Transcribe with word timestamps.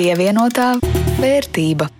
Pievienotā 0.00 0.78
vērtība. 1.20 1.99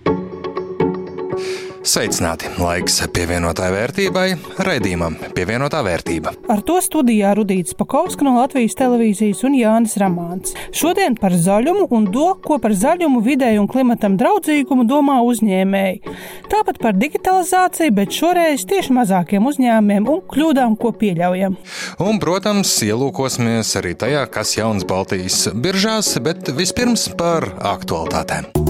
Sveicināti! 1.91 2.47
Laiks 2.55 3.01
pievienotāji 3.11 3.73
vērtībai, 3.75 4.27
raidījumam 4.63 5.17
pievienotā 5.35 5.81
vērtība. 5.83 6.31
Ar 6.53 6.61
to 6.63 6.77
studijā 6.79 7.33
Rudīts 7.35 7.75
Pakausks 7.75 8.23
no 8.23 8.37
Latvijas 8.37 8.77
televīzijas 8.79 9.41
un 9.49 9.57
Jānis 9.59 9.97
Ramāns. 9.99 10.53
Šodien 10.71 11.17
par 11.19 11.35
zaļumu 11.35 11.89
un 11.91 12.07
to, 12.13 12.29
ko 12.45 12.61
par 12.63 12.77
zaļumu, 12.79 13.19
videi 13.25 13.59
un 13.59 13.67
klimatam 13.67 14.15
draudzīgumu 14.21 14.87
domā 14.87 15.17
uzņēmēji. 15.27 16.15
Tāpat 16.53 16.79
par 16.79 16.95
digitalizāciju, 16.95 17.97
bet 17.99 18.15
šoreiz 18.15 18.63
tieši 18.71 18.95
mazākiem 18.95 19.51
uzņēmumiem 19.51 20.07
un 20.15 20.23
kļūdām, 20.31 20.79
ko 20.79 20.93
pieļaujam. 20.95 21.59
Un, 21.99 22.23
protams, 22.23 22.71
ielūkosimies 22.87 23.75
arī 23.83 23.97
tajā, 23.99 24.23
kas 24.31 24.55
jauns 24.61 24.87
Baltijas 24.87 25.49
biržās, 25.51 26.15
bet 26.23 26.55
vispirms 26.55 27.09
par 27.19 27.51
aktualitātēm 27.75 28.60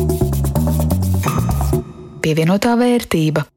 pievienotā 2.22 2.78
vērtība. 2.80 3.48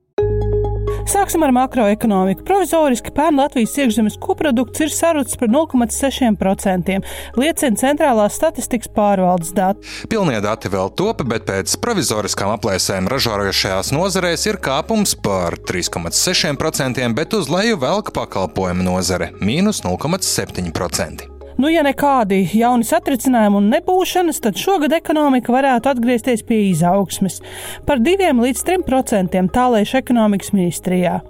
Sāksim 1.05 1.43
ar 1.45 1.53
makroekonomiku. 1.53 2.43
Provizoriski 2.49 3.13
pērn 3.15 3.37
Latvijas 3.37 3.75
iekšzemes 3.77 4.17
koprodukts 4.25 4.81
ir 4.81 4.93
sarucis 4.93 5.37
par 5.41 5.51
0,6%, 5.53 6.97
liecina 7.37 7.81
centrālās 7.81 8.39
statistikas 8.39 8.89
pārvaldes 8.95 9.53
dati. 9.57 9.85
Pilnie 10.09 10.41
dati 10.45 10.73
vēl 10.73 10.95
top, 10.97 11.21
bet 11.29 11.45
pēc 11.51 11.77
provizoriskām 11.85 12.55
aplēsēm 12.57 13.11
ražojošajās 13.13 13.93
nozarēs 13.97 14.49
ir 14.49 14.61
kāpums 14.65 15.13
par 15.21 15.59
3,6%, 15.69 17.13
bet 17.15 17.37
uz 17.37 17.53
leju 17.53 17.79
velk 17.85 18.15
pakalpojumu 18.17 18.89
nozare- 18.89 19.33
mīnus 19.45 19.85
0,7%. 19.85 21.34
Nu, 21.55 21.69
ja 21.71 21.85
nekādi 21.87 22.41
jauni 22.59 22.87
satricinājumi 22.87 23.61
un 23.61 23.69
nebūšanas, 23.71 24.41
tad 24.43 24.59
šogad 24.59 24.95
ekonomika 24.97 25.55
varētu 25.55 25.93
atgriezties 25.93 26.43
pie 26.49 26.65
izaugsmes 26.73 27.39
par 27.87 28.03
2 28.03 28.33
līdz 28.41 28.65
3 28.67 28.83
procentiem 28.89 29.51
tālēļ 29.55 29.95
ekonomikas 30.01 30.51
ministrijā. 30.57 31.21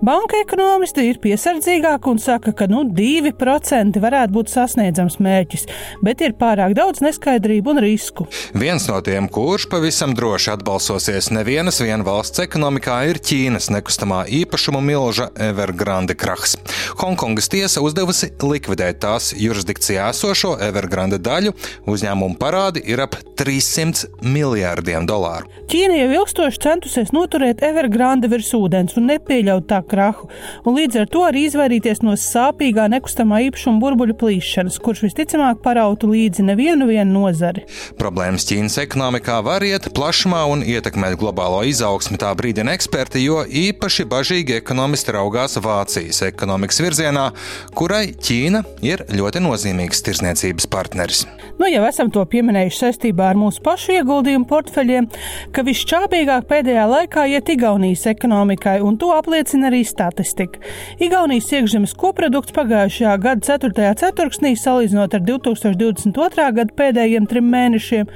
Banka 0.00 0.38
ekonomisti 0.40 1.02
ir 1.10 1.18
piesardzīgāki 1.20 2.08
un 2.08 2.18
saka, 2.22 2.54
ka 2.56 2.64
nu, 2.70 2.86
2% 2.96 4.00
varētu 4.00 4.32
būt 4.32 4.48
sasniedzams 4.48 5.18
mērķis, 5.20 5.66
bet 6.00 6.22
ir 6.24 6.32
pārāk 6.40 6.72
daudz 6.78 7.02
neskaidrību 7.04 7.74
un 7.74 7.80
risku. 7.84 8.24
Viens 8.56 8.86
no 8.88 8.96
tiem, 9.04 9.28
kurš 9.28 9.66
pavisam 9.68 10.14
droši 10.16 10.54
atbalsosies 10.54 11.28
nevienas 11.36 11.82
vien 11.84 12.00
valsts 12.06 12.40
ekonomikā, 12.46 12.96
ir 13.10 13.20
Ķīnas 13.20 13.68
nekustamā 13.74 14.22
īpašuma 14.40 14.80
milža 14.80 15.28
Evergrande 15.36 16.16
krahs. 16.16 16.56
Hongkongas 17.02 17.52
tiesa 17.52 17.84
uzdevusi 17.84 18.30
likvidēt 18.40 19.02
tās 19.04 19.34
jurisdikcijā 19.36 20.08
esošo 20.14 20.54
Evergrande 20.64 21.20
daļu. 21.20 21.52
Uzņēmumu 21.92 22.40
parādi 22.40 22.86
ir 22.88 23.04
ap 23.04 23.20
300 23.36 24.24
miljārdiem 24.24 25.04
dolāru. 25.04 25.52
Ķīna 25.68 26.00
jau 26.00 26.10
ilgstoši 26.22 26.64
centusies 26.64 27.12
noturēt 27.12 27.60
Evergrande 27.68 28.32
virs 28.32 28.48
ūdens 28.56 28.96
un 28.96 29.10
nepieļaut 29.12 29.49
tā 29.58 29.80
krahu, 29.82 30.28
un 30.62 30.78
līdz 30.78 31.00
ar 31.02 31.10
to 31.10 31.24
arī 31.26 31.42
izvairīties 31.48 32.04
no 32.06 32.14
sāpīgā 32.14 32.86
nekustamā 32.92 33.40
īpašuma 33.48 33.82
burbuļu 33.82 34.14
plīšanas, 34.20 34.78
kurš 34.78 35.02
visticamāk 35.08 35.58
parautu 35.64 36.12
līdzi 36.12 36.46
nevienu 36.46 36.86
nozari. 37.10 37.66
Problēmas 37.98 38.46
Ķīnas 38.46 38.78
ekonomikā 38.84 39.40
var 39.42 39.66
iet 39.66 39.90
plašumā 39.96 40.44
un 40.52 40.62
ietekmēt 40.62 41.18
globālo 41.20 41.64
izaugsmi, 41.66 42.20
tā 42.20 42.30
brīdina 42.38 42.76
eksperti, 42.78 43.24
jo 43.26 43.42
īpaši 43.44 44.06
bažīgi 44.10 44.58
ekonomisti 44.60 45.16
raugās 45.18 45.58
Vācijas 45.60 46.22
ekonomikas 46.30 46.82
virzienā, 46.84 47.30
kurai 47.74 48.12
Ķīna 48.14 48.62
ir 48.86 49.06
ļoti 49.10 49.42
nozīmīgs 49.42 50.04
tirsniecības 50.06 50.70
partneris. 50.70 51.26
Nu, 51.60 51.66
jau 51.68 51.82
esam 51.84 52.08
to 52.08 52.22
pieminējuši 52.24 52.78
saistībā 52.80 53.26
ar 53.30 53.36
mūsu 53.36 53.60
pašu 53.60 53.92
ieguldījumu 53.98 54.46
portfeļiem, 54.48 55.10
ka 55.52 55.60
visšķāpīgāk 55.66 56.46
pēdējā 56.48 56.86
laikā 56.88 57.26
iet 57.34 57.50
Igaunijas 57.52 58.06
ekonomikai, 58.08 58.78
un 58.80 58.96
to 59.02 59.10
apliecina 59.12 59.68
arī 59.68 59.82
statistika. 59.84 60.62
Igaunijas 61.04 61.50
iekšzemes 61.52 61.92
koprodukts 62.00 62.56
pagājušajā 62.56 63.18
gada 63.26 63.44
4. 63.50 63.90
ceturksnī, 64.00 64.54
salīdzinot 64.56 65.18
ar 65.18 65.26
2022. 65.28 66.48
gada 66.62 66.78
pēdējiem 66.80 67.28
trim 67.28 67.52
mēnešiem, 67.52 68.08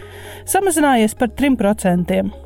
samazinājies 0.48 1.19
par 1.20 1.36
3%. 1.36 2.44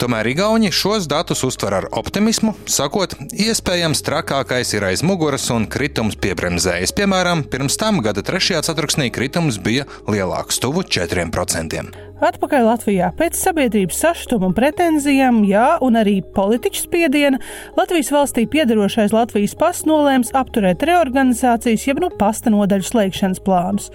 Tomēr 0.00 0.30
Igauni 0.32 0.72
šos 0.74 1.08
datus 1.10 1.44
uztver 1.46 1.78
ar 1.80 1.88
optimismu, 2.00 2.54
sakot, 2.70 3.14
iespējams 3.32 4.04
trakākais 4.06 4.74
ir 4.76 4.88
aiz 4.88 5.04
muguras 5.06 5.48
un 5.54 5.68
kritums 5.70 6.18
piebremzējas. 6.20 6.94
Piemēram, 6.96 7.44
pirms 7.50 7.78
tam 7.80 8.02
gada 8.04 8.24
3. 8.26 8.60
ceturksnī 8.66 9.10
kritums 9.14 9.60
bija 9.62 9.88
lielāks, 10.08 10.60
tuvu 10.62 10.86
4%. 10.86 12.08
Atpakaļ 12.18 12.64
Latvijā 12.66 13.12
pēc 13.14 13.36
sabiedrības 13.38 14.00
sašutuma 14.02 14.48
un 14.48 14.54
pretenzijām, 14.56 15.44
jā, 15.46 15.76
un 15.86 15.94
arī 16.00 16.16
politiķu 16.34 16.80
spiediena, 16.82 17.38
Latvijas 17.78 18.10
valstī 18.10 18.42
piedarošais 18.50 19.12
Latvijas 19.14 19.54
pasts 19.58 19.86
nolēms 19.86 20.32
apturēt 20.34 20.82
reorganizācijas, 20.88 21.84
jeb 21.86 22.00
nu 22.02 22.08
pasta 22.18 22.50
nodaļu 22.50 22.88
slēgšanas 22.88 23.42
plānus. 23.46 23.86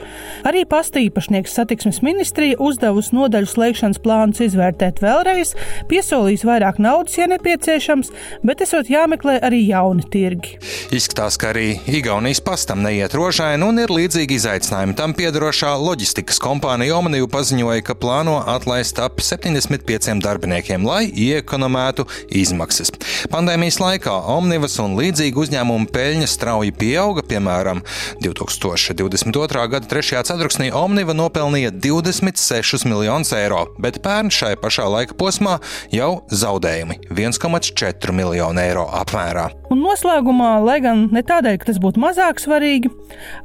Arī 0.47 0.63
pasta 0.69 1.01
īpašnieks 1.03 1.55
satiksmes 1.59 1.99
ministrija 2.05 2.61
uzdevusi 2.63 3.11
nodaļu 3.17 3.49
slēgšanas 3.51 3.99
plānus 4.05 4.39
izvērtēt 4.47 5.03
vēlreiz, 5.03 5.51
piesolījis 5.91 6.47
vairāk 6.47 6.79
naudas, 6.79 7.17
ja 7.19 7.27
nepieciešams, 7.27 8.13
bet 8.47 8.63
esot 8.63 8.87
jāmeklē 8.93 9.41
arī 9.43 9.65
jauni 9.67 10.07
tirgi. 10.15 10.55
Izskatās, 10.95 11.35
ka 11.35 11.51
arī 11.51 11.73
Igaunijas 11.91 12.39
pastam 12.45 12.85
neiet 12.87 13.19
rožaini 13.19 13.67
un 13.67 13.83
ir 13.83 13.91
līdzīgi 13.91 14.39
izaicinājumi. 14.39 14.95
Tam 14.95 15.11
piedarošā 15.17 15.75
loģistikas 15.83 16.39
kompānija 16.39 16.95
Omniju 17.01 17.27
paziņoja, 17.27 17.83
ka 17.83 17.99
plāns 17.99 18.12
plāno 18.13 18.35
atlaist 18.45 18.99
ap 19.01 19.17
75 19.23 20.21
darbiniekiem, 20.21 20.83
lai 20.85 21.07
iekonomētu 21.09 22.05
izmaksas. 22.29 22.91
Pandēmijas 23.33 23.79
laikā 23.81 24.13
Omnivas 24.35 24.77
un 24.83 24.93
līdzīgi 24.99 25.39
uzņēmumu 25.41 25.89
peļņa 25.93 26.27
strauji 26.29 26.75
pieauga. 26.77 27.23
Piemēram, 27.25 27.81
2022. 28.21 29.65
gada 29.73 29.89
3. 29.89 30.21
ceturksnī 30.29 30.69
Omniva 30.77 31.15
nopelnīja 31.17 31.73
26 31.73 32.85
miljonus 32.85 33.33
eiro, 33.33 33.65
bet 33.81 34.03
pērn 34.05 34.29
šai 34.33 34.53
pašā 34.61 34.85
laika 34.93 35.17
posmā 35.17 35.57
jau 35.93 36.11
zaudējumi- 36.29 36.99
1,4 37.17 38.13
miljonu 38.13 38.61
eiro 38.61 38.85
apmērā. 39.01 39.49
Un 39.73 39.79
noslēgumā, 39.81 40.51
lai 40.61 40.75
gan 40.83 41.07
ne 41.09 41.23
tādēļ, 41.25 41.55
ka 41.57 41.71
tas 41.71 41.79
būtu 41.81 42.01
mazāk 42.03 42.37
svarīgi, 42.43 42.91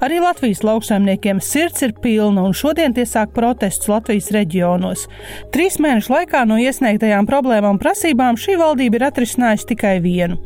arī 0.05 0.19
Latvijas 0.21 0.61
lauksaimniekiem 0.67 1.41
sirds 1.41 1.87
ir 1.87 1.95
pilna 2.03 2.45
un 2.45 2.53
šodien 2.57 2.93
tie 2.93 3.07
sāk 3.09 3.33
protestus 3.37 3.89
Latvijas 3.89 4.29
reģionos. 4.37 5.07
Trīs 5.55 5.79
mēnešu 5.81 6.13
laikā 6.13 6.45
no 6.51 6.59
iesniegtajām 6.61 7.29
problēmām 7.31 7.79
un 7.79 7.81
prasībām 7.81 8.37
šī 8.37 8.59
valdība 8.61 9.01
ir 9.01 9.07
atrisinājusi 9.09 9.71
tikai 9.73 9.95
vienu. 10.05 10.37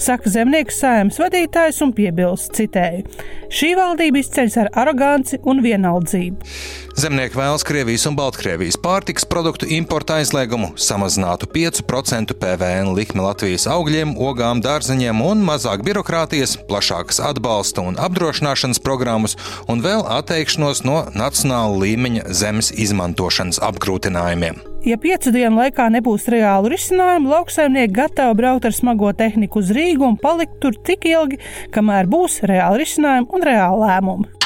Saka 0.00 0.32
zemnieku 0.32 0.72
sājums 0.72 1.20
vadītājs 1.20 1.82
un 1.84 1.92
piebilst 1.92 2.56
citēju: 2.56 3.04
Šī 3.52 3.74
valdība 3.76 4.22
izceļas 4.22 4.60
ar 4.64 4.72
aroganci 4.84 5.42
un 5.44 5.60
vienaldzību. 5.64 6.54
Zemnieki 6.98 7.38
vēlas 7.38 7.62
Krievijas 7.62 8.08
un 8.10 8.16
Baltkrievijas 8.18 8.74
pārtiks 8.82 9.26
produktu 9.30 9.68
importa 9.70 10.16
aizliegumu, 10.18 10.72
samazinātu 10.74 11.46
5% 11.52 12.34
PVN 12.40 12.90
likmi 12.96 13.22
Latvijas 13.22 13.68
augļiem, 13.70 14.16
ogām, 14.18 14.58
dārzeņiem 14.64 15.17
un 15.24 15.42
mazāk 15.46 15.82
birokrātijas, 15.86 16.56
plašākas 16.68 17.20
atbalsta 17.24 17.84
un 17.84 17.98
apdrošināšanas 18.00 18.82
programmas 18.84 19.36
un 19.68 19.82
vēl 19.84 20.04
atteikšanos 20.18 20.84
no 20.86 21.02
nacionāla 21.18 21.76
līmeņa 21.82 22.24
zemes 22.40 22.70
izmantošanas 22.74 23.60
apgrūtinājumiem. 23.68 24.62
Ja 24.86 24.96
piecu 25.00 25.32
dienu 25.34 25.58
laikā 25.58 25.88
nebūs 25.90 26.28
reālu 26.30 26.70
risinājumu, 26.72 27.32
lauksaimnieki 27.34 27.96
gatavi 27.98 28.38
braukt 28.38 28.68
ar 28.68 28.76
smago 28.76 29.10
tehniku 29.12 29.58
uz 29.62 29.74
Rīgu 29.74 30.06
un 30.06 30.18
palikt 30.22 30.60
tur 30.62 30.78
tik 30.86 31.08
ilgi, 31.10 31.42
kamēr 31.74 32.06
būs 32.10 32.40
reāli 32.46 32.84
risinājumi 32.84 33.32
un 33.34 33.48
reāli 33.50 33.84
lēmumi. 33.84 34.37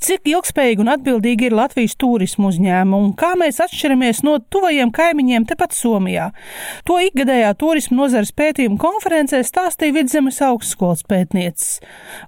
Cik 0.00 0.30
ilgspējīgi 0.30 0.80
un 0.80 0.88
atbildīgi 0.94 1.50
ir 1.50 1.52
Latvijas 1.52 1.92
turismu 2.00 2.48
uzņēmumi 2.48 3.04
un 3.04 3.10
kā 3.20 3.34
mēs 3.36 3.58
atšķiramies 3.60 4.22
no 4.24 4.38
tuvajiem 4.40 4.88
kaimiņiem 4.96 5.44
tepat 5.50 5.74
Somijā? 5.76 6.30
To 6.88 6.96
ikgadējā 7.04 7.50
turismu 7.60 7.98
nozares 7.98 8.32
pētījuma 8.32 8.80
konferencē 8.80 9.42
stāstīja 9.44 9.98
Vidzemes 9.98 10.40
augstskolas 10.46 11.04
pētniecis. 11.04 11.82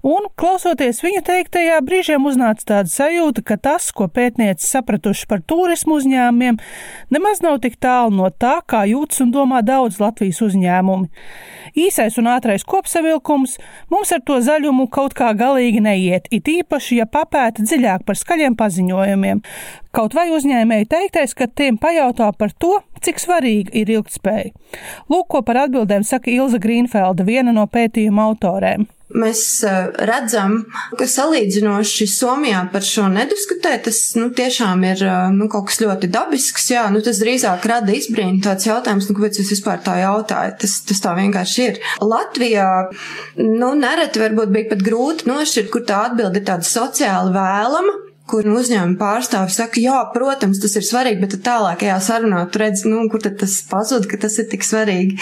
Un, 0.05 0.27
klausoties 0.37 1.01
viņa 1.01 1.23
teiktajā, 1.31 1.79
brīžiem 1.87 2.29
uznāca 2.29 2.67
tāda 2.75 2.93
sajūta, 2.93 3.47
ka 3.49 3.57
tas, 3.57 3.89
ko 3.97 4.05
pētnieci 4.05 4.69
sapratuši 4.69 5.25
par 5.33 5.41
turismu 5.41 5.97
uzņēmumiem, 6.03 6.61
nemaz 7.17 7.41
nav 7.41 7.57
tik 7.65 7.81
tālu 7.81 8.13
no 8.19 8.29
tā, 8.29 8.59
kā 8.69 8.85
jūtas 8.91 9.25
un 9.25 9.33
domā 9.33 9.63
daudz 9.65 9.97
Latvijas 10.03 10.43
uzņēmumi. 10.45 11.09
Īsais 11.87 12.21
un 12.21 12.29
ātrais 12.35 12.69
kopsavilkums 12.69 13.57
mums 13.89 14.13
ar 14.13 14.21
to 14.29 14.43
zaļumu 14.45 14.91
kaut 14.93 15.17
kā 15.17 15.33
galīgi 15.33 15.81
neiet, 15.81 16.29
it 16.29 16.53
īpaši, 16.53 17.01
ja 17.01 17.09
papēta 17.09 17.62
dziļāk 17.65 18.07
par 18.09 18.19
skaļiem 18.19 18.57
paziņojumiem. 18.59 19.43
Kaut 19.93 20.17
vai 20.17 20.29
uzņēmēji 20.33 20.89
teiktais, 20.93 21.35
ka 21.37 21.49
tiem 21.49 21.79
pajautā 21.81 22.31
par 22.39 22.55
to, 22.59 22.79
cik 23.05 23.21
svarīga 23.23 23.75
ir 23.77 23.93
ilgtspēja. 23.99 24.53
Lūk, 25.13 25.29
ko 25.35 25.43
par 25.47 25.65
atbildēm 25.67 26.07
saka 26.07 26.33
Ilza 26.33 26.61
Grīnfelda, 26.63 27.27
viena 27.29 27.55
no 27.55 27.67
pētījuma 27.71 28.31
autorēm. 28.31 28.87
Mēs 29.13 29.43
uh, 29.67 29.91
redzam, 30.09 30.59
ka 30.99 31.07
salīdzinoši 31.11 32.07
Somijā 32.11 32.63
par 32.73 32.85
šo 32.87 33.09
nediskutē, 33.13 33.75
tas 33.85 33.99
nu, 34.19 34.31
tiešām 34.37 34.85
ir 34.89 35.05
uh, 35.07 35.33
nu, 35.35 35.49
kaut 35.53 35.69
kas 35.71 35.83
ļoti 35.83 36.11
dabisks. 36.13 36.71
Jā, 36.73 36.87
nu, 36.95 37.03
tas 37.05 37.21
drīzāk 37.23 37.67
rada 37.69 37.93
izbrīnu 37.97 38.43
tāds 38.45 38.69
jautājums, 38.69 39.09
nu, 39.09 39.17
kāpēc 39.19 39.43
jūs 39.43 39.53
vispār 39.57 39.83
tā 39.85 39.99
jautājat. 40.03 40.61
Tas, 40.63 40.79
tas 40.89 41.03
tā 41.05 41.17
vienkārši 41.19 41.67
ir. 41.67 41.83
Latvijā 42.03 42.69
nu, 43.43 43.75
nereti 43.79 44.23
varbūt 44.23 44.55
bija 44.55 44.73
pat 44.73 44.87
grūti 44.87 45.29
nošķirt, 45.31 45.73
kur 45.73 45.85
tā 45.89 46.07
atbilde 46.09 46.41
ir 46.41 46.49
tāda 46.49 46.69
sociāli 46.69 47.37
vēlama 47.37 48.01
kur 48.33 48.49
uzņēmuma 48.49 48.99
pārstāvis 49.01 49.59
saka, 49.61 49.81
jā, 49.83 49.99
protams, 50.15 50.61
tas 50.63 50.77
ir 50.81 50.87
svarīgi, 50.89 51.21
bet 51.23 51.39
tālākajā 51.45 51.99
sarunā 52.03 52.43
tu 52.49 52.63
redz, 52.63 52.87
nu, 52.89 53.05
kur 53.13 53.23
tad 53.25 53.39
tas 53.43 53.59
pazūd, 53.69 54.09
ka 54.11 54.21
tas 54.25 54.39
ir 54.41 54.49
tik 54.53 54.65
svarīgi. 54.67 55.19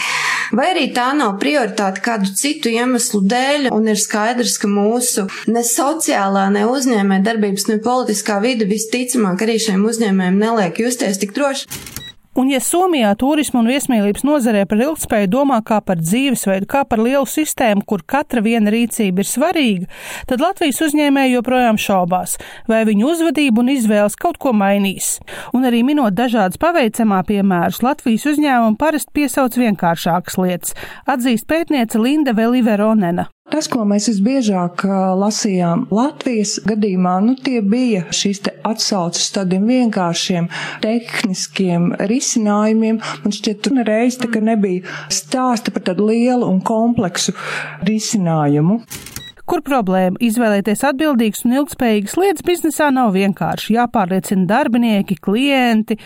Vai 0.56 0.70
arī 0.72 0.88
tā 0.94 1.10
nav 1.18 1.36
prioritāte 1.42 2.02
kādu 2.04 2.30
citu 2.38 2.72
iemeslu 2.72 3.22
dēļ, 3.30 3.70
un 3.74 3.90
ir 3.90 4.00
skaidrs, 4.00 4.58
ka 4.62 4.70
mūsu 4.70 5.26
ne 5.50 5.64
sociālā, 5.66 6.48
ne 6.54 6.66
uzņēmē 6.70 7.20
darbības, 7.26 7.68
ne 7.70 7.80
politiskā 7.82 8.40
vide 8.44 8.68
visticamāk 8.70 9.46
arī 9.46 9.58
šiem 9.62 9.86
uzņēmējiem 9.90 10.44
neliek 10.46 10.84
justies 10.86 11.20
tik 11.22 11.34
droši. 11.36 11.99
Un, 12.40 12.48
ja 12.48 12.60
Somijā 12.64 13.10
turisma 13.20 13.60
un 13.60 13.66
viesmīlības 13.68 14.22
nozarē 14.24 14.62
par 14.68 14.80
ilgspēju 14.80 15.28
domā 15.28 15.58
kā 15.66 15.80
par 15.84 15.98
dzīvesveidu, 16.00 16.64
kā 16.70 16.86
par 16.88 17.02
lielu 17.04 17.26
sistēmu, 17.28 17.84
kur 17.84 18.00
katra 18.08 18.40
viena 18.40 18.72
rīcība 18.72 19.20
ir 19.20 19.28
svarīga, 19.28 19.88
tad 20.30 20.40
Latvijas 20.40 20.80
uzņēmēji 20.86 21.34
joprojām 21.34 21.76
šaubās, 21.80 22.38
vai 22.70 22.86
viņu 22.88 23.10
uzvedība 23.12 23.60
un 23.60 23.74
izvēles 23.74 24.16
kaut 24.16 24.40
ko 24.40 24.54
mainīs. 24.56 25.18
Un 25.52 25.68
arī 25.68 25.82
minot 25.84 26.16
dažādas 26.16 26.60
paveicamā 26.62 27.20
piemērus, 27.28 27.82
Latvijas 27.84 28.24
uzņēmumi 28.32 28.80
parasti 28.80 29.12
piesauc 29.20 29.60
vienkāršākas 29.60 30.40
lietas, 30.40 30.78
atzīst 31.04 31.44
pētniece 31.50 32.00
Linda 32.00 32.32
Veliveronena. 32.32 33.28
Tas, 33.50 33.66
ko 33.66 33.82
mēs 33.88 34.06
visbiežāk 34.06 34.84
lasījām 35.18 35.88
Latvijas 35.90 36.52
gadījumā, 36.70 37.16
nu, 37.24 37.34
tie 37.34 37.58
bija 37.66 38.04
šīs 38.14 38.44
atsauces 38.66 39.32
tādiem 39.34 39.66
vienkāršiem 39.66 40.46
tehniskiem 40.84 41.88
risinājumiem. 42.10 43.00
Man 43.24 43.34
šķiet, 43.34 43.62
tur 43.66 43.82
reiz 43.88 44.20
tā, 44.22 44.30
nebija 44.38 44.86
stāsta 45.10 45.74
par 45.74 45.88
tādu 45.90 46.06
lielu 46.12 46.46
un 46.46 46.62
kompleksu 46.62 47.34
risinājumu. 47.90 48.84
Kur 49.50 49.64
problēma? 49.66 50.14
Izvēlēties 50.22 50.84
atbildīgas 50.86 51.40
un 51.42 51.56
ilgspējīgas 51.56 52.12
lietas 52.20 52.44
biznesā 52.46 52.86
nav 52.94 53.16
vienkārši. 53.16 53.72
Jāpārliecina 53.74 54.44
darbinieki, 54.46 55.16
klienti, 55.18 55.96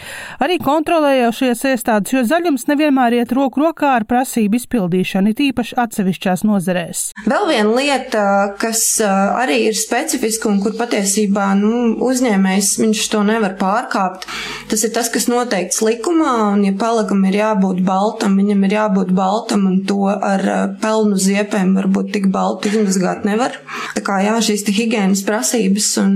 arī 0.41 0.57
kontrolējošies 0.65 1.65
iestādes, 1.69 2.15
jo 2.15 2.23
zaļums 2.25 2.65
nevienmēr 2.71 3.19
iet 3.19 3.35
roku 3.37 3.61
rokā 3.61 3.91
ar 3.99 4.07
prasību 4.09 4.57
izpildīšanu, 4.57 5.35
it 5.35 5.43
īpaši 5.45 5.77
atsevišķās 5.83 6.45
nozarēs. 6.49 7.03
Vēl 7.29 7.45
viena 7.51 7.75
lieta, 7.77 8.23
kas 8.63 8.87
arī 9.05 9.59
ir 9.67 9.77
specifiska 9.77 10.49
un 10.49 10.63
kur 10.65 10.79
patiesībā 10.81 11.51
nu, 11.61 11.99
uzņēmējs 12.09 12.73
viņš 12.81 13.05
to 13.13 13.23
nevar 13.29 13.59
pārkāpt, 13.61 14.25
tas 14.73 14.87
ir 14.89 14.95
tas, 14.97 15.13
kas 15.13 15.29
noteikts 15.29 15.83
likumā, 15.85 16.33
un 16.55 16.65
ja 16.71 16.73
palagam 16.81 17.21
ir 17.29 17.37
jābūt 17.43 17.85
baltam, 17.85 18.41
viņam 18.41 18.65
ir 18.65 18.79
jābūt 18.79 19.13
baltam, 19.13 19.69
un 19.69 19.79
to 19.85 20.09
ar 20.15 20.49
pelnu 20.81 21.21
ziepēm 21.21 21.77
varbūt 21.83 22.15
tik 22.17 22.33
baltu 22.33 22.73
izmazgāt 22.73 23.21
nevar 23.21 23.34
nevar. 23.35 23.59
Tā 23.95 24.05
kā 24.07 24.21
jā, 24.25 24.39
šīs 24.49 24.65
higienas 24.73 25.25
prasības 25.27 25.91
un 26.03 26.15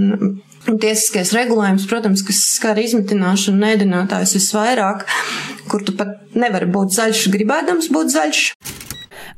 tiesiskais 0.69 1.33
regulējums, 1.37 1.87
protams, 1.89 2.25
kas 2.27 2.41
skar 2.57 2.79
izmitināšanu 2.81 3.57
un 3.57 3.69
ēdinātājus 3.71 4.37
visvairāk, 4.37 5.07
kur 5.71 5.85
tu 5.87 5.95
pat 5.97 6.37
nevari 6.39 6.69
būt 6.73 6.93
zaļš, 6.97 7.29
gribēdams 7.35 7.91
būt 7.95 8.13
zaļš. 8.15 8.43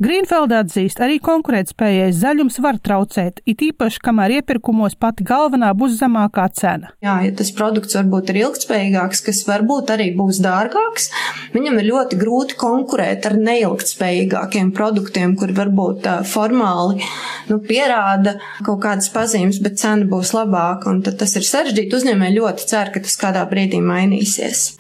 Grīnfelda 0.01 0.63
atzīst, 0.63 0.97
arī 1.05 1.19
konkurētspējais 1.21 2.23
zaļums 2.23 2.55
var 2.65 2.79
traucēt, 2.81 3.43
it 3.45 3.61
īpaši, 3.67 3.99
kamēr 4.01 4.39
iepirkumos 4.39 4.95
pati 4.97 5.27
galvenā 5.29 5.75
būs 5.77 5.99
zemākā 5.99 6.47
cena. 6.57 6.95
Jā, 7.05 7.19
ja 7.27 7.35
tas 7.37 7.51
produkts 7.53 7.99
varbūt 7.99 8.33
ir 8.33 8.39
ilgspējīgāks, 8.47 9.21
kas 9.27 9.43
varbūt 9.45 9.93
arī 9.93 10.07
būs 10.17 10.41
dārgāks, 10.41 11.11
viņam 11.53 11.77
ir 11.83 11.91
ļoti 11.91 12.21
grūti 12.23 12.57
konkurēt 12.63 13.29
ar 13.29 13.37
neilgtspējīgākiem 13.45 14.73
produktiem, 14.73 15.37
kur 15.37 15.53
varbūt 15.61 16.09
uh, 16.09 16.25
formāli 16.25 17.05
nu, 17.53 17.61
pierāda 17.61 18.39
kaut 18.65 18.81
kādas 18.87 19.13
pazīmes, 19.13 19.61
bet 19.61 19.77
cena 19.85 20.09
būs 20.09 20.33
labāka, 20.33 20.89
un 20.89 21.05
tad 21.05 21.21
tas 21.21 21.37
ir 21.37 21.45
sarežģīti. 21.45 22.01
Uzņēmēji 22.01 22.41
ļoti 22.41 22.69
cer, 22.73 22.95
ka 22.97 23.05
tas 23.05 23.21
kādā 23.21 23.45
brīdī 23.53 23.85
mainīsies 23.85 24.71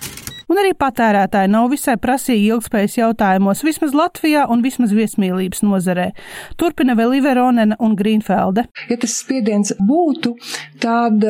un 0.50 0.60
arī 0.62 0.72
patērētāji 0.78 1.52
nav 1.52 1.70
visai 1.72 1.96
prasīgi 2.00 2.50
ilgspējas 2.50 2.98
jautājumos, 2.98 3.64
vismaz 3.66 3.94
Latvijā 3.96 4.46
un 4.50 4.64
vismaz 4.64 4.94
viesmīlības 4.96 5.64
nozarē. 5.66 6.10
Turpina 6.60 6.96
vēl 6.98 7.20
Iveronena 7.20 7.78
un 7.80 7.96
Grīnfelde. 7.98 8.66
Ja 8.90 8.98
tas 9.00 9.16
spiediens 9.22 9.74
būtu, 9.78 10.34
tad 10.82 11.22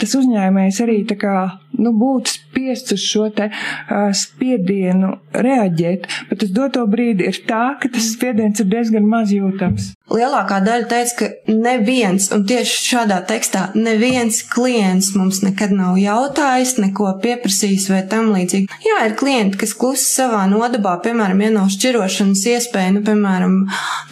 tas 0.00 0.18
uzņēmējs 0.18 0.82
arī 0.84 1.02
tā 1.08 1.18
kā 1.20 1.36
nu, 1.78 1.92
būtu 1.96 2.32
spiests 2.32 2.94
uz 2.96 3.04
šo 3.04 3.28
te, 3.36 3.48
uh, 3.50 4.08
spiedienu 4.16 5.12
reaģēt, 5.36 6.06
bet 6.30 6.46
uz 6.46 6.52
doto 6.56 6.86
brīdi 6.90 7.26
ir 7.28 7.40
tā, 7.48 7.76
ka 7.80 7.90
tas 7.92 8.08
spiediens 8.14 8.62
ir 8.62 8.70
diezgan 8.72 9.06
maz 9.08 9.34
jūtams. 9.34 9.92
Lielākā 10.12 10.60
daļa 10.64 10.88
teica, 10.90 11.16
ka 11.18 11.52
neviens, 11.52 12.30
un 12.34 12.46
tieši 12.48 12.82
šādā 12.92 13.20
tekstā, 13.28 13.68
neviens 13.74 14.42
klients 14.52 15.12
mums 15.18 15.42
nekad 15.44 15.74
nav 15.74 15.98
jautājis, 16.00 16.76
neko 16.80 17.16
pieprasījis 17.24 17.88
vai 17.92 18.02
tam 18.08 18.30
līdzīgi. 18.30 18.45
Jā, 18.84 18.98
ir 19.08 19.14
klienti, 19.18 19.58
kas 19.60 19.74
klusi 19.76 20.06
savā 20.06 20.44
nodabā, 20.50 20.96
piemēram, 21.04 21.40
ja 21.44 21.50
nav 21.54 21.70
šķirošanas 21.74 22.42
iespēja, 22.52 22.94
nu, 22.96 23.02
piemēram, 23.06 23.56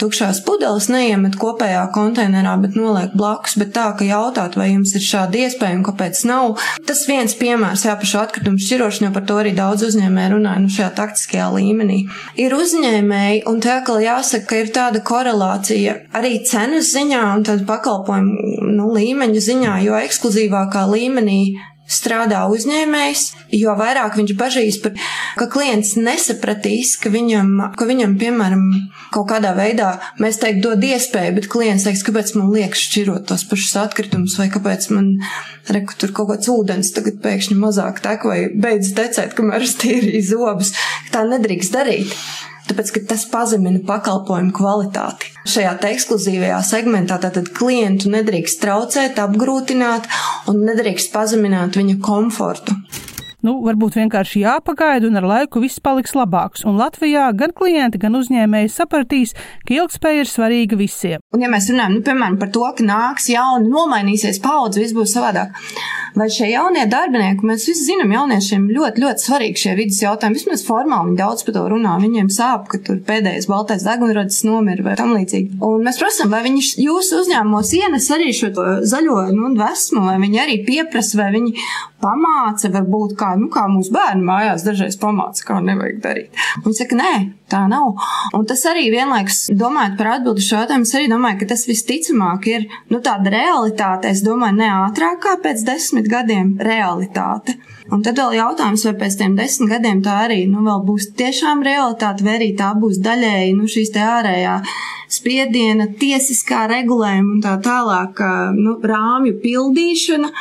tukšās 0.00 0.42
pudeles 0.46 0.88
neiemet 0.92 1.38
kopējā 1.40 1.84
konteinerā, 1.94 2.56
bet 2.62 2.78
noliek 2.78 3.14
blakus, 3.16 3.56
bet 3.60 3.74
tā, 3.76 3.86
ka 3.98 4.06
jautāt, 4.08 4.58
vai 4.58 4.70
jums 4.72 4.94
ir 4.98 5.04
šāda 5.04 5.44
iespēja 5.44 5.78
un 5.78 5.84
kāpēc 5.86 6.24
nav, 6.30 6.58
tas 6.88 7.04
viens 7.10 7.36
piemērs 7.38 7.86
jā, 7.88 7.96
par 8.00 8.10
šo 8.10 8.22
atkritumu 8.24 8.62
šķirošanu, 8.62 9.08
jo 9.08 9.14
par 9.16 9.26
to 9.28 9.38
arī 9.42 9.54
daudz 9.56 9.86
uzņēmēji 9.88 10.34
runāja 10.34 10.64
nu, 10.64 10.72
šajā 10.74 10.90
taktiskajā 10.98 11.50
līmenī. 11.54 12.00
Ir 12.40 12.56
uzņēmēji, 12.56 13.44
un 13.50 13.60
te 13.64 13.72
atkal 13.74 14.02
jāsaka, 14.04 14.48
ka 14.50 14.62
ir 14.62 14.72
tāda 14.74 15.04
korelācija 15.04 15.98
arī 16.16 16.38
cenas 16.48 16.90
ziņā 16.94 17.22
un 17.36 17.46
tāda 17.46 17.66
pakalpojumu 17.68 18.72
nu, 18.74 18.90
līmeņa 18.94 19.44
ziņā, 19.48 19.76
jo 19.86 20.00
ekskluzīvākā 20.00 20.86
līmenī 20.90 21.40
strādā 21.90 22.44
uzņēmējs, 22.48 23.24
jo 23.58 23.74
vairāk 23.76 24.16
viņš 24.16 24.32
bažīs 24.38 24.78
par, 24.82 24.94
ka 25.38 25.48
klients 25.52 25.94
nesapratīs, 26.00 26.94
ka 27.00 27.12
viņam, 27.12 27.50
ka 27.76 27.88
viņam, 27.88 28.16
piemēram, 28.20 28.62
kaut 29.14 29.28
kādā 29.32 29.52
veidā 29.56 29.90
mēs 30.22 30.40
teikt 30.42 30.62
dod 30.64 30.84
iespēju, 30.84 31.34
bet 31.38 31.50
klients 31.52 31.84
teiks, 31.86 32.04
kāpēc 32.06 32.34
man 32.38 32.48
liekas 32.54 32.86
šķirot 32.88 33.28
tos 33.28 33.44
pašus 33.50 33.76
atkritumus, 33.84 34.38
vai 34.40 34.48
kāpēc 34.54 34.88
man, 34.94 35.12
reku, 35.74 35.98
tur 36.00 36.14
kaut 36.16 36.32
kāds 36.32 36.50
ūdens 36.52 36.94
tagad 36.96 37.20
pēkšņi 37.24 37.58
mazāk 37.60 38.00
tek, 38.04 38.24
vai 38.30 38.40
beidz 38.48 38.94
tecēt, 38.96 39.36
kamēr 39.36 39.68
es 39.68 39.76
tīrīju 39.82 40.24
zobus. 40.32 40.74
Tā 41.12 41.26
nedrīkst 41.28 41.76
darīt 41.76 42.16
tāpēc 42.68 42.92
ka 42.94 43.02
tas 43.12 43.26
pazemina 43.30 43.82
pakalpojumu 43.86 44.54
kvalitāti. 44.56 45.32
Šajā 45.48 45.74
ekskluzīvajā 45.90 46.60
segmentā 46.64 47.18
tātad 47.22 47.50
klientu 47.56 48.12
nedrīkst 48.14 48.62
traucēt, 48.62 49.20
apgrūtināt 49.20 50.08
un 50.50 50.64
nedrīkst 50.68 51.12
pazemināt 51.12 51.76
viņa 51.80 51.98
komfortu. 52.04 52.76
Nu, 53.44 53.58
varbūt 53.60 53.98
vienkārši 53.98 54.40
jāpagaida, 54.40 55.04
un 55.10 55.20
ar 55.20 55.26
laiku 55.28 55.60
viss 55.60 55.82
paliks 55.84 56.14
labāks. 56.16 56.62
Un 56.64 56.78
Latvijā 56.80 57.26
gan 57.36 57.52
klienti, 57.52 58.00
gan 58.00 58.16
uzņēmēji 58.16 58.70
sapratīs, 58.72 59.34
ka 59.68 59.76
ilgspēja 59.76 60.22
ir 60.24 60.30
svarīga 60.30 60.78
visiem. 60.80 61.20
Un, 61.36 61.44
ja 61.44 61.50
mēs 61.52 61.68
runājam 61.68 61.98
nu, 61.98 62.00
piemēram, 62.06 62.38
par 62.40 62.48
to, 62.54 62.64
ka 62.78 62.86
nāks 62.88 63.28
jauni, 63.28 63.68
nomainīsies 63.68 64.40
paudze, 64.44 64.80
viss 64.80 64.96
būs 64.96 65.12
savādāk. 65.18 65.52
Vai 66.14 66.28
šie 66.30 66.46
jaunie 66.52 66.86
darbinieki, 66.88 67.44
mēs 67.44 67.66
visi 67.68 67.88
zinām, 67.88 68.12
jauniešiem 68.14 68.68
ļoti, 68.70 69.02
ļoti 69.02 69.24
svarīgi 69.26 69.60
šie 69.64 69.72
vidas 69.80 70.00
jautājumi. 70.04 70.38
Vismaz 70.38 70.62
formāli 70.64 71.10
viņi 71.10 71.18
daudz 71.18 71.44
par 71.44 71.56
to 71.56 71.64
runā. 71.72 71.96
Viņiem 72.00 72.30
sāp, 72.32 72.68
ka 72.70 72.78
tur 72.86 73.00
pēdējais 73.04 73.48
baltais 73.50 73.84
degunradis 73.84 74.44
nomira 74.46 74.86
vai 74.86 74.94
tam 75.00 75.10
līdzīgi. 75.18 75.58
Un 75.66 75.82
mēs 75.84 75.98
prasām, 76.00 76.30
vai 76.30 76.44
viņi 76.46 76.62
jūsu 76.84 77.18
uzņēmumos 77.24 77.74
ienes 77.80 78.06
arī 78.14 78.30
šo 78.30 78.52
zaļo 78.86 79.24
nu, 79.34 79.50
dvēsmu, 79.58 80.04
vai 80.06 80.20
viņi 80.22 80.40
arī 80.44 80.60
pieprasa, 80.68 81.18
vai 81.18 81.32
viņi 81.34 81.66
pamāca, 82.04 82.70
varbūt 82.74 83.16
kā, 83.18 83.32
nu, 83.40 83.48
kā 83.52 83.64
mūsu 83.70 83.94
bērni 83.94 84.26
mājās 84.28 84.66
dažreiz 84.66 84.98
pamāca, 85.00 85.46
kā 85.48 85.58
nevajag 85.64 86.00
darīt. 86.04 86.42
Viņi 86.64 86.78
saka, 86.80 86.98
nē, 87.00 87.12
tā 87.52 87.64
nav. 87.70 87.94
Un 88.36 88.46
tas 88.48 88.64
arī 88.70 88.86
vienlaikus, 88.92 89.46
domājot 89.56 89.98
par 89.98 90.12
atbildi 90.18 90.44
šo 90.44 90.62
jautājumu, 90.62 90.88
es 90.88 90.96
arī 90.98 91.10
domāju, 91.12 91.40
ka 91.42 91.52
tas 91.54 91.66
visticamāk 91.70 92.48
ir 92.52 92.66
nu, 92.92 93.00
tāda 93.04 93.32
realitāte. 93.34 94.12
Es 94.12 94.24
domāju, 94.26 94.60
ne 94.60 94.72
ātrāk 94.84 95.22
kā 95.24 95.36
pēc 95.44 95.64
desmit 95.66 96.10
gadiem 96.10 96.56
realitāte. 96.62 97.56
Un 97.92 98.00
tad 98.04 98.16
vēl 98.16 98.38
jautājums, 98.38 98.86
vai 98.88 98.94
pēc 99.02 99.18
tiem 99.20 99.34
desmit 99.36 99.70
gadiem 99.74 100.00
tā 100.04 100.16
arī 100.24 100.44
nu, 100.48 100.62
būs 100.86 101.10
tiešām 101.18 101.62
realitāte, 101.66 102.24
vai 102.24 102.38
arī 102.38 102.54
tā 102.56 102.72
būs 102.80 103.00
daļēji 103.04 103.56
nu, 103.58 103.68
šīs 103.70 103.92
ārējā 104.00 104.58
spiediena, 105.12 105.90
tiesiskā 106.00 106.64
regulējuma 106.70 107.36
un 107.36 107.42
tā 107.44 107.54
tālāk 107.64 108.24
nu, 108.56 108.78
rāmju 108.80 109.36
pildīšana. 109.44 110.32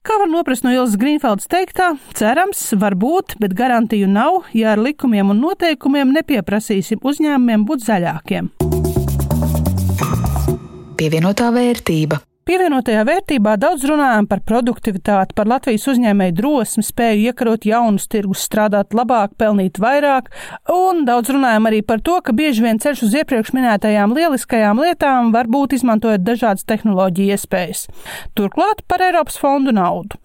Kā 0.00 0.14
var 0.16 0.30
noprast 0.32 0.64
no 0.64 0.70
Ilzas 0.72 0.96
Grīnfeldas 0.96 1.48
teiktā, 1.52 1.90
cerams, 2.16 2.62
var 2.80 2.94
būt, 2.96 3.34
bet 3.42 3.52
garantiju 3.52 4.06
nav, 4.08 4.46
ja 4.56 4.72
ar 4.72 4.80
likumiem 4.80 5.34
un 5.34 5.42
noteikumiem 5.44 6.14
nepieprasīsim 6.16 7.04
uzņēmumiem 7.04 7.66
būt 7.68 7.84
zaļākiem. 7.84 8.48
Pievienotā 10.96 11.52
vērtība. 11.52 12.22
Pievienotajā 12.50 13.04
vērtībā 13.06 13.52
daudz 13.62 13.84
runājam 13.86 14.26
par 14.26 14.40
produktivitāti, 14.42 15.36
par 15.38 15.46
Latvijas 15.46 15.84
uzņēmēju 15.92 16.34
drosmi, 16.34 16.82
spēju 16.82 17.28
iekarot 17.30 17.62
jaunus 17.68 18.08
tirgus, 18.10 18.40
strādāt 18.42 18.90
labāk, 18.90 19.36
pelnīt 19.38 19.78
vairāk, 19.78 20.32
un 20.74 21.04
daudz 21.06 21.30
runājam 21.30 21.68
arī 21.70 21.78
par 21.86 22.02
to, 22.02 22.16
ka 22.26 22.34
bieži 22.34 22.64
vien 22.64 22.82
ceļš 22.82 23.04
uz 23.06 23.14
iepriekš 23.20 23.52
minētajām 23.54 24.16
lieliskajām 24.16 24.82
lietām 24.82 25.30
var 25.30 25.46
būt 25.46 25.76
izmantojot 25.78 26.24
dažādas 26.26 26.66
tehnoloģiju 26.66 27.36
iespējas. 27.36 27.84
Turklāt 28.34 28.82
par 28.90 29.06
Eiropas 29.06 29.38
fondu 29.38 29.70
naudu. 29.76 30.18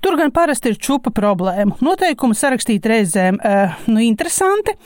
Tur 0.00 0.16
gan 0.16 0.32
parasti 0.32 0.72
ir 0.72 0.80
čupa 0.80 1.12
problēma. 1.12 1.76
Noteikumi 1.84 2.38
sarakstīt 2.40 2.88
reizēm, 2.88 3.36
uh, 3.36 3.76
nu, 3.92 4.00
interesanti. 4.00 4.78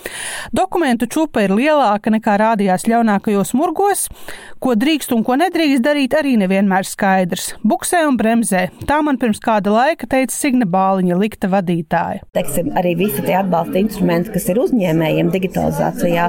Dokumentu 0.51 1.07
čupa 1.07 1.47
ir 1.47 1.55
lielāka 1.55 2.11
nekā 2.11 2.35
rādījās 2.43 2.91
ļaunākajos 2.91 3.55
murgos. 3.55 4.09
Ko 4.61 4.75
drīkst 4.77 5.15
un 5.17 5.25
ko 5.25 5.39
nedrīkst 5.41 5.85
darīt, 5.85 6.15
arī 6.17 6.37
nevienmēr 6.41 6.61
vienmēr 6.61 6.87
skaidrs. 6.87 7.55
Buksē 7.65 8.05
un 8.09 8.17
bremzē. 8.21 8.69
Tā 8.87 9.01
man 9.03 9.19
pirms 9.19 9.41
kāda 9.43 9.73
laika 9.73 10.07
teica 10.07 10.35
Signe 10.35 10.67
Bāliņa, 10.69 11.17
likta 11.19 11.49
vadītāja. 11.51 12.25
Teiksim, 12.37 12.71
arī 12.77 12.95
visi 12.99 13.23
tie 13.25 13.37
atbalsta 13.41 13.81
instrumenti, 13.81 14.33
kas 14.35 14.49
ir 14.51 14.61
uzņēmējiem 14.61 15.31
digitalizācijā, 15.33 16.29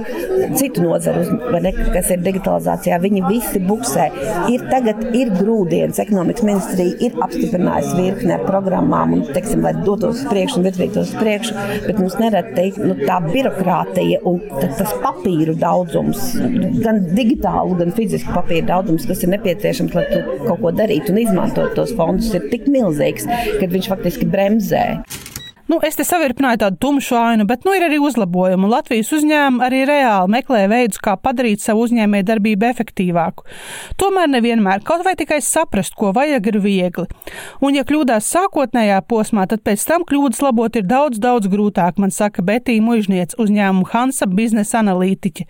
citu 0.58 0.86
nozaru, 0.86 1.26
ne, 1.62 1.74
kas 1.94 2.12
ir 2.16 2.24
digitalizācijā, 2.26 3.00
viņi 3.04 3.24
visi 3.28 3.62
buksē. 3.68 4.08
Ir 4.52 4.66
tagad 4.72 5.04
ir 5.18 5.34
grūdienas, 5.36 6.00
ekonomikas 6.02 6.48
ministrija 6.48 6.98
ir 7.08 7.20
apstiprinājusi 7.22 7.98
virkni 8.00 8.36
ar 8.36 8.46
programmām, 8.48 9.18
un, 9.18 9.26
teiksim, 9.36 9.64
lai 9.66 9.76
dotos 9.82 10.22
uz 10.22 10.30
priekšu 10.32 10.62
un 10.62 10.68
virzītos 10.70 11.12
uz 11.12 11.16
priekšu, 11.20 11.58
bet 11.88 12.02
mums 12.02 12.18
nereti 12.22 12.72
nu, 12.82 12.96
tā 13.04 13.20
birokrātija 13.28 14.22
un 14.30 14.40
tas 14.62 14.96
papīru 15.04 15.56
daudzums, 15.60 16.32
gan 16.82 17.04
digitālu, 17.12 17.78
gan 17.80 17.94
fizisku 17.96 18.21
papīru 18.30 18.68
daudzums, 18.70 19.08
kas 19.10 19.26
ir 19.26 19.34
nepieciešams, 19.36 19.98
lai 19.98 20.06
tu 20.12 20.22
kaut 20.46 20.62
ko 20.62 20.74
darīt 20.78 21.12
un 21.12 21.22
izmantot 21.24 21.76
tos 21.78 21.94
fondus, 21.98 22.32
ir 22.38 22.50
tik 22.54 22.70
milzīgs, 22.72 23.28
ka 23.60 23.72
viņš 23.72 23.92
faktiski 23.96 24.30
bremzē. 24.32 24.86
Nu, 25.72 25.78
es 25.88 25.96
te 25.96 26.04
savirpināju 26.04 26.60
tādu 26.66 26.80
tumšu 26.84 27.16
ainu, 27.16 27.46
bet 27.48 27.62
nu, 27.64 27.72
ir 27.72 27.86
arī 27.86 27.96
uzlabojumi. 28.04 28.68
Latvijas 28.68 29.08
uzņēmumi 29.16 29.64
arī 29.64 29.78
reāli 29.88 30.34
meklē 30.34 30.66
veidus, 30.68 31.00
kā 31.00 31.14
padarīt 31.16 31.64
savu 31.64 31.86
uzņēmēju 31.86 32.26
darbību 32.28 32.68
efektīvāku. 32.68 33.46
Tomēr 34.02 34.28
nevienmēr 34.34 34.84
kaut 34.84 35.06
vai 35.08 35.14
tikai 35.16 35.38
saprast, 35.46 35.96
ko 35.96 36.10
vajag, 36.18 36.50
ir 36.52 36.58
viegli. 36.66 37.08
Un, 37.64 37.78
ja 37.78 37.86
kļūdās 37.88 38.28
sākotnējā 38.34 39.00
posmā, 39.08 39.48
tad 39.48 39.64
pēc 39.64 39.88
tam 39.88 40.04
kļūdas 40.10 40.44
labot 40.44 40.76
ir 40.76 40.84
daudz, 40.92 41.24
daudz 41.24 41.48
grūtāk, 41.54 42.04
man 42.04 42.12
saka 42.12 42.44
Betija 42.44 42.84
Mužniec, 42.84 43.38
uzņēmuma 43.40 43.94
Hansa 43.94 44.28
biznesa 44.28 44.82
analītiķe. 44.84 45.48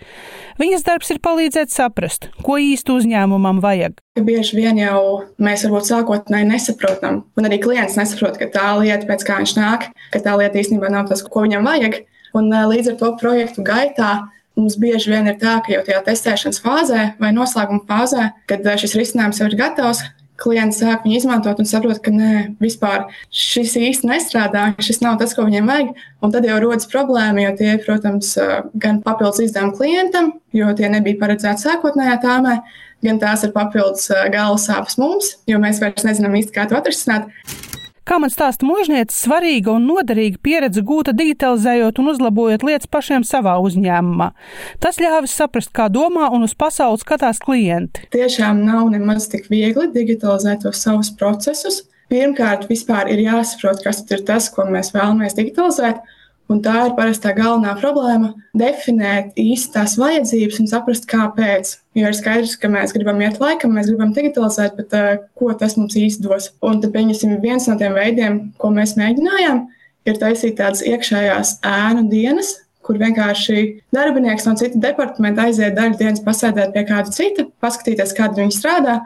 Viņas 0.61 0.85
darbs 0.85 1.09
ir 1.15 1.23
palīdzēt 1.25 1.73
saprast, 1.73 2.29
ko 2.45 2.61
īsti 2.61 2.93
uzņēmumam 2.99 3.65
vajag 3.65 3.97
bieži 4.19 4.57
vien 4.57 4.75
jau 4.75 5.23
mēs 5.39 5.63
varbūt 5.63 5.87
sākotnēji 5.87 6.49
nesaprotam, 6.49 7.21
un 7.39 7.47
arī 7.47 7.61
klients 7.63 7.95
nesaprot, 7.95 8.35
ka 8.41 8.49
tā 8.51 8.65
lieta, 8.81 9.07
pēc 9.07 9.23
kā 9.27 9.37
viņš 9.39 9.53
nāk, 9.55 9.87
ka 10.11 10.21
tā 10.23 10.35
lieta 10.39 10.59
īstenībā 10.61 10.91
nav 10.91 11.09
tas, 11.09 11.23
ko 11.23 11.45
viņam 11.45 11.67
vajag. 11.67 12.01
Un 12.37 12.51
eh, 12.53 12.67
līdz 12.71 12.93
ar 12.93 13.01
to 13.01 13.11
projektu 13.19 13.65
gaitā 13.65 14.13
mums 14.59 14.77
bieži 14.79 15.13
vien 15.13 15.29
ir 15.31 15.37
tā, 15.41 15.59
ka 15.63 15.73
jau 15.73 15.83
tajā 15.87 16.01
testēšanas 16.07 16.63
fāzē 16.63 17.11
vai 17.21 17.31
noslēguma 17.35 17.85
fāzē, 17.89 18.31
kad 18.51 18.65
eh, 18.65 18.79
šis 18.81 18.97
risinājums 18.99 19.41
jau 19.41 19.49
ir 19.49 19.57
gatavs, 19.59 20.03
klients 20.41 20.79
sāk 20.81 21.03
viņu 21.05 21.19
izmantot 21.19 21.59
un 21.61 21.67
saprot, 21.69 21.99
ka 22.01 22.11
nē, 22.13 22.55
vispār 22.63 23.05
šis 23.29 23.75
īsti 23.77 24.09
nestrādā, 24.09 24.71
šis 24.81 25.03
nav 25.03 25.19
tas, 25.21 25.35
ko 25.37 25.45
viņiem 25.45 25.69
vajag. 25.69 25.91
Un 26.25 26.33
tad 26.33 26.47
jau 26.47 26.57
rodas 26.63 26.89
problēma, 26.89 27.43
jo 27.45 27.51
tie, 27.59 27.75
protams, 27.83 28.33
eh, 28.41 28.55
gan 28.81 29.01
papildus 29.05 29.43
izdevumi 29.47 29.77
klientam, 29.77 30.31
jo 30.55 30.71
tie 30.77 30.89
nebija 30.93 31.19
paredzēti 31.21 31.67
sākotnējā 31.67 32.17
tāmē, 32.23 32.61
gan 33.05 33.19
tās 33.21 33.45
ir 33.45 33.53
papildus 33.53 34.07
galvas 34.33 34.67
sāpes 34.69 34.97
mums, 35.01 35.35
jo 35.49 35.61
mēs 35.61 35.81
vairs 35.81 36.05
nezinām 36.05 36.37
īsti, 36.37 36.53
kā 36.55 36.67
to 36.69 36.77
atrisināt. 36.77 37.29
Kā 38.01 38.17
man 38.17 38.31
stāsta 38.33 38.65
mūžniece, 38.65 39.13
svarīga 39.13 39.75
un 39.75 39.85
noderīga 39.85 40.39
pieredze 40.41 40.81
gūta 40.85 41.13
digitalizējot 41.13 41.99
un 42.01 42.09
uzlabojot 42.15 42.65
lietas 42.65 42.89
pašiem 42.89 43.25
savā 43.27 43.59
uzņēmumā. 43.61 44.31
Tas 44.81 44.97
ļāvis 45.01 45.35
saprast, 45.37 45.69
kā 45.75 45.85
domā 45.93 46.31
un 46.33 46.47
uz 46.47 46.55
pasauli 46.57 46.97
skatās 47.03 47.41
klienti. 47.43 48.07
Tiešām 48.15 48.63
nav 48.65 48.89
nemaz 48.95 49.29
tik 49.29 49.45
viegli 49.53 49.85
digitalizēt 49.93 50.65
tos 50.65 50.81
savus 50.81 51.13
procesus. 51.13 51.83
Pirmkārt, 52.11 52.65
vispār 52.67 53.07
ir 53.13 53.21
jāsaprot, 53.23 53.85
kas 53.85 54.01
ir 54.09 54.25
tas, 54.27 54.49
ko 54.51 54.65
mēs 54.67 54.91
vēlamies 54.95 55.37
digitalizēt, 55.37 56.01
Un 56.51 56.59
tā 56.63 56.73
ir 56.87 56.95
parasti 56.97 57.23
tā 57.23 57.31
galvenā 57.37 57.77
problēma- 57.79 58.33
definēt 58.61 59.37
īsti 59.39 59.71
tās 59.75 59.95
vajadzības 59.99 60.59
un 60.59 60.67
saprast, 60.67 61.07
kāpēc. 61.07 61.77
Jo 61.95 62.07
ir 62.07 62.17
skaidrs, 62.17 62.57
ka 62.59 62.67
mēs 62.67 62.91
gribam 62.93 63.21
iet 63.21 63.39
laikam, 63.39 63.71
mēs 63.71 63.87
gribam 63.87 64.11
digitalizēt, 64.13 64.75
bet 64.75 64.93
uh, 64.93 65.21
ko 65.39 65.53
tas 65.53 65.77
mums 65.77 65.95
īsti 65.95 66.25
dos? 66.27 66.49
Un 66.61 66.81
tad, 66.81 66.91
pieņemsim, 66.91 67.39
viens 67.41 67.67
no 67.67 67.77
tiem 67.77 67.95
veidiem, 67.95 68.53
ko 68.57 68.67
mēs 68.69 68.97
mēģinājām, 68.99 69.63
ir 70.05 70.19
taisīt 70.19 70.57
tādas 70.59 70.83
iekšējās 70.83 71.61
ēnu 71.63 72.09
dienas, 72.09 72.57
kur 72.81 72.97
vienkārši 72.99 73.81
darbinieks 73.93 74.47
no 74.47 74.55
cita 74.59 74.79
departamenta 74.81 75.45
aiziet 75.47 75.77
daļu 75.77 75.99
dienas 75.99 76.23
pasēdēt 76.25 76.73
pie 76.73 76.83
kāda 76.89 77.13
cita, 77.13 77.45
paskatīties, 77.61 78.15
kāda 78.17 78.41
viņi 78.41 78.57
strādā 78.57 79.01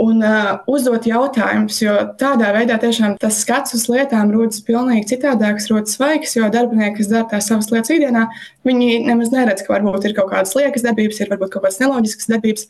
un 0.00 0.24
uh, 0.24 0.62
uzdot 0.70 1.04
jautājumus, 1.08 1.80
jo 1.82 1.94
tādā 2.20 2.54
veidā 2.56 2.78
tiešām 2.80 3.18
tas 3.20 3.42
skats 3.44 3.76
uz 3.76 3.84
lietām 3.92 4.32
rodas 4.32 4.62
pilnīgi 4.64 5.10
citādāks, 5.12 5.68
rodas 5.72 5.98
svaigs, 5.98 6.36
jo 6.38 6.48
darbinieki, 6.52 6.98
kas 7.00 7.12
dara 7.12 7.28
tās 7.34 7.50
savas 7.50 7.70
lietas 7.72 7.92
ikdienā, 7.92 8.26
viņi 8.68 9.02
nemaz 9.06 9.32
neredz, 9.34 9.66
ka 9.66 9.76
varbūt 9.76 10.08
ir 10.08 10.16
kaut 10.16 10.32
kādas 10.32 10.56
liekas 10.56 10.86
darbības, 10.86 11.20
ir 11.20 11.32
varbūt 11.34 11.54
kaut 11.54 11.66
kādas 11.66 11.80
neloģiskas 11.84 12.32
darbības. 12.32 12.68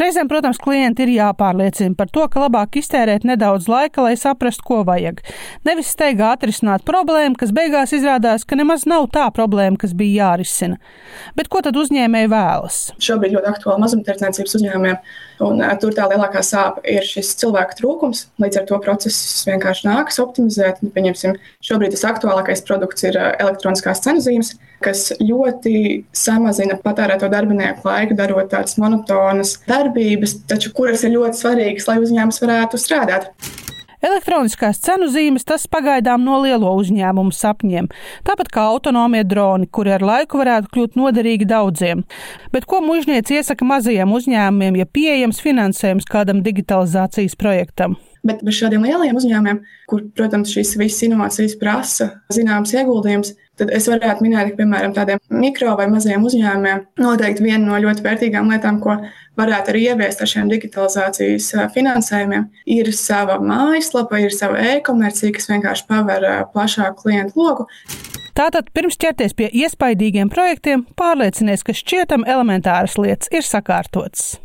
Reizēm, 0.00 0.30
protams, 0.30 0.56
klienti 0.56 1.04
ir 1.04 1.10
jāpārliecina 1.12 1.92
par 1.98 2.08
to, 2.08 2.22
ka 2.32 2.40
labāk 2.40 2.78
iztērēt 2.80 3.26
nedaudz 3.28 3.66
laika, 3.68 4.06
lai 4.06 4.14
saprastu, 4.16 4.64
ko 4.64 4.78
vajag. 4.88 5.18
Nevis 5.68 5.90
steigā 5.92 6.30
atrisināt 6.32 6.86
problēmu, 6.88 7.36
kas 7.36 7.52
beigās 7.52 7.92
izrādās, 7.92 8.46
ka 8.48 8.56
nemaz 8.56 8.86
nav 8.88 9.10
tā 9.12 9.26
problēma, 9.36 9.76
kas 9.82 9.92
bija 9.96 10.30
jārisina. 10.30 10.78
Bet 11.36 11.50
ko 11.52 11.60
tad 11.66 11.76
uzņēmēji 11.76 12.30
vēlas? 12.32 12.78
Šobrīd 12.96 13.36
ļoti 13.36 13.52
aktuāli 13.52 13.84
mazumtirdzniecības 13.84 14.56
uzņēmumiem, 14.60 14.96
un 15.44 15.60
uh, 15.60 15.76
tur 15.82 15.92
tā 15.98 16.08
lielākā 16.08 16.40
sāpe 16.48 16.80
ir 16.88 17.04
šis 17.04 17.34
cilvēku 17.42 17.76
trūkums. 17.82 18.24
Līdz 18.40 18.62
ar 18.62 18.68
to 18.72 18.80
procesus 18.80 19.44
vienkārši 19.50 19.88
nākas 19.90 20.22
optimizēt. 20.24 20.80
Pieņemsim, 20.96 21.36
šobrīd 21.68 21.92
tas 21.98 22.08
aktuālākais 22.14 22.64
produkts 22.64 23.04
ir 23.04 23.20
uh, 23.20 23.34
elektroniskās 23.36 24.00
cenu 24.06 24.24
zīmes 24.24 24.56
kas 24.84 25.10
ļoti 25.20 25.74
samazina 26.16 26.78
patērēto 26.80 27.30
darbinieku 27.32 27.88
laiku, 27.88 28.16
darot 28.18 28.50
tādas 28.52 28.78
monotonas 28.80 29.58
darbības, 29.68 30.40
taču 30.50 30.74
kuras 30.76 31.04
ir 31.04 31.16
ļoti 31.16 31.42
svarīgas, 31.42 31.88
lai 31.90 31.98
uzņēmums 32.04 32.40
varētu 32.44 32.80
strādāt. 32.80 33.30
Elektroniskās 34.00 34.78
cenu 34.80 35.10
zīmes 35.12 35.44
tas 35.44 35.66
pagaidām 35.68 36.22
no 36.24 36.38
lielo 36.40 36.70
uzņēmumu 36.80 37.34
sapņiem, 37.36 37.90
tāpat 38.24 38.48
kā 38.54 38.64
autonomie 38.72 39.20
droni, 39.28 39.68
kuri 39.68 39.92
ar 39.98 40.04
laiku 40.04 40.40
varētu 40.40 40.72
kļūt 40.72 40.96
noderīgi 40.96 41.48
daudziem. 41.50 42.06
Bet 42.54 42.64
ko 42.70 42.80
mužnieci 42.80 43.36
iesaka 43.36 43.66
mazajiem 43.68 44.14
uzņēmumiem, 44.16 44.80
ja 44.80 44.88
pieejams 44.88 45.42
finansējums 45.44 46.08
kādam 46.08 46.40
digitalizācijas 46.46 47.36
projektam? 47.36 47.98
Bet 48.24 48.40
bez 48.44 48.56
šādiem 48.56 48.88
lieliem 48.88 49.20
uzņēmumiem, 49.20 49.60
kur, 49.88 50.06
protams, 50.16 50.52
šīs 50.52 50.74
visas 50.80 51.04
inovācijas 51.04 51.58
prasa 51.60 52.08
zināms 52.32 52.72
ieguldījums, 52.76 53.34
tad 53.60 53.72
es 53.76 53.88
varētu 53.90 54.24
minēt, 54.26 54.52
ka, 54.52 54.60
piemēram, 54.62 54.94
tādiem 54.96 55.20
mikro 55.42 55.74
vai 55.78 55.86
maziem 55.92 56.24
uzņēmumiem 56.26 56.84
noteikti 57.00 57.46
viena 57.46 57.62
no 57.66 57.80
ļoti 57.84 58.04
vērtīgām 58.06 58.50
lietām, 58.52 58.80
ko 58.82 58.96
varētu 59.40 59.72
arī 59.72 59.86
ieviest 59.92 60.22
ar 60.24 60.30
šiem 60.32 60.50
digitalizācijas 60.52 61.50
finansējumiem, 61.74 62.48
ir 62.76 62.92
sava 62.96 63.38
mājaslapa, 63.44 64.20
ir 64.24 64.34
sava 64.36 64.60
e-komercija, 64.74 65.34
kas 65.36 65.50
vienkārši 65.52 65.88
paver 65.90 66.28
plašāku 66.54 67.06
klientu 67.06 67.40
loku. 67.40 67.68
Tātad, 68.36 68.70
pirms 68.74 68.96
ķerties 69.00 69.34
pie 69.36 69.50
iespaidīgiem 69.64 70.30
projektiem, 70.32 70.86
pārliecinies, 70.96 71.66
ka 71.66 71.76
šķietam 71.76 72.24
elementāras 72.28 72.96
lietas 73.00 73.32
ir 73.34 73.44
sakārtotas 73.44 74.38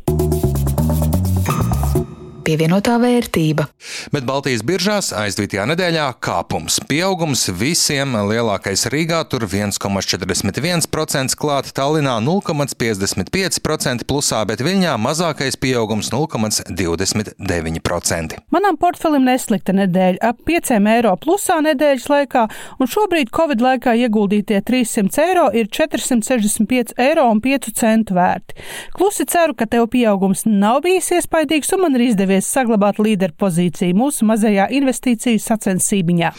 pievienotā 2.45 2.99
vērtība. 3.01 3.65
Bet 4.13 4.23
Baltijas 4.27 4.63
biržās 4.65 5.13
aizdītajā 5.15 5.65
nedēļā 5.71 6.07
kāpums. 6.23 6.79
Pieaugums 6.89 7.41
visiem 7.59 8.09
lielākais 8.29 8.81
Rīgā 8.93 9.19
tur 9.31 9.41
1,41%, 9.49 11.35
klāt 11.39 11.65
Tallinā 11.75 12.15
0,55% 12.23 14.05
plusā, 14.07 14.39
bet 14.47 14.59
Viļņā 14.65 14.93
mazākais 15.01 15.55
pieaugums 15.61 16.07
0,29%. 16.13 18.39
Manam 18.55 18.75
portfelim 18.81 19.23
neslikta 19.27 19.71
nedēļa, 19.75 20.19
ap 20.29 20.37
5 20.47 20.73
eiro 20.95 21.13
plusā 21.21 21.57
nedēļas 21.65 22.07
laikā, 22.11 22.43
un 22.79 22.85
šobrīd 22.91 23.27
Covid 23.35 23.59
laikā 23.65 23.91
ieguldītie 24.05 24.59
300 24.65 25.25
eiro 25.25 25.45
ir 25.55 25.65
465 25.73 26.93
eiro 27.01 27.23
un 27.31 27.39
5 27.43 27.71
centu 27.75 28.13
vērti. 28.17 28.51
Klusi 28.95 29.23
ceru, 29.29 29.53
ka 29.57 29.65
tev 29.69 29.83
pieaugums 29.93 30.41
nav 30.45 30.81
bijis 30.85 31.07
iespaidīgs 31.17 31.69
un 31.75 31.79
man 31.85 31.93
ir 31.97 32.03
izdevies 32.09 32.34
izdevies 32.35 32.51
saglabāt 32.51 32.99
līderu 32.99 33.33
pozīciju 33.37 33.95
mūsu 33.95 34.25
mazajā 34.27 34.67
investīciju 34.75 35.39
sacensībiņā. 35.39 36.31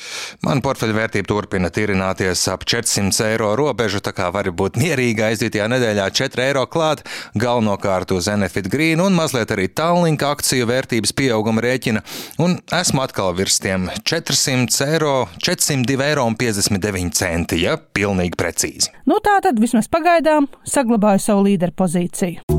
Man 0.45 0.63
portfeļu 0.63 0.97
vērtība 0.97 1.29
turpina 1.29 1.71
tirināties 1.71 2.47
ap 2.53 2.65
400 2.65 3.31
eiro 3.33 3.55
robežu, 3.57 4.01
tā 4.01 4.13
kā 4.13 4.31
var 4.33 4.51
būt 4.51 4.77
mierīga 4.77 5.31
aizdītajā 5.31 5.69
nedēļā 5.73 6.09
4 6.11 6.45
eiro 6.47 6.67
klāt, 6.67 7.05
galvenokārt 7.35 8.13
uz 8.13 8.29
Enefit 8.29 8.69
Green 8.69 9.01
un 9.01 9.17
mazliet 9.17 9.51
arī 9.51 9.69
Tallink 9.69 10.23
akciju 10.23 10.67
vērtības 10.69 11.15
pieauguma 11.17 11.65
rēķina, 11.65 12.03
un 12.43 12.59
esmu 12.73 13.05
atkal 13.05 13.35
virs 13.37 13.61
tiem 13.63 13.89
400 14.05 14.91
eiro, 14.91 15.15
402 15.41 16.09
eiro 16.11 16.27
un 16.27 16.37
59 16.37 17.17
centi, 17.17 17.63
ja 17.65 17.77
pilnīgi 17.77 18.37
precīzi. 18.37 18.93
Nu 19.07 19.21
tā 19.25 19.39
tad 19.45 19.61
vismaz 19.63 19.89
pagaidām 19.89 20.51
saglabāju 20.67 21.23
savu 21.29 21.49
līderu 21.49 21.77
pozīciju. 21.77 22.56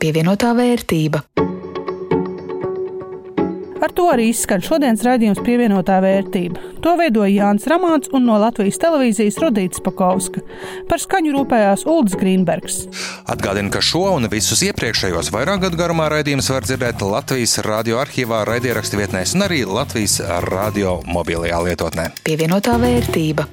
Pievienotā 0.00 0.54
vērtība. 0.56 1.18
Ar 3.84 3.92
to 3.96 4.06
arī 4.08 4.30
izskan 4.30 4.62
šodienas 4.64 5.02
raidījums 5.04 5.42
pievienotā 5.44 5.98
vērtība. 6.00 6.62
To 6.80 6.94
veidoja 6.96 7.28
Jānis 7.34 7.68
Ramāns 7.68 8.08
un 8.16 8.24
no 8.24 8.38
Latvijas 8.40 8.80
televīzijas 8.80 9.36
Rudīts 9.44 9.84
Pakauska. 9.84 10.40
Par 10.88 11.04
skaņu 11.04 11.36
rūpējās 11.36 11.84
Ulris 11.84 12.16
Grīnbergs. 12.16 12.80
Atgādinu, 13.28 13.68
ka 13.76 13.84
šo 13.84 14.06
un 14.14 14.30
visus 14.32 14.64
iepriekšējos 14.70 15.32
vairāk 15.36 15.66
gadu 15.66 15.80
garumā 15.80 16.08
raidījumus 16.16 16.48
var 16.54 16.64
dzirdēt 16.64 17.04
Latvijas 17.04 17.60
radio 17.68 18.00
arhīvā, 18.00 18.46
raidierakstu 18.48 19.04
vietnēs 19.04 19.36
un 19.36 19.50
arī 19.50 19.66
Latvijas 19.68 20.22
radio 20.48 21.02
mobilajā 21.04 21.60
lietotnē. 21.68 22.12
Pievienotā 22.24 22.80
vērtība. 22.80 23.50